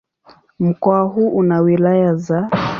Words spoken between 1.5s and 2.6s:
wilaya za